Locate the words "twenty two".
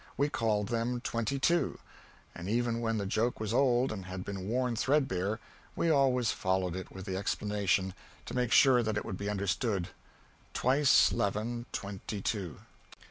0.99-1.77, 11.71-12.57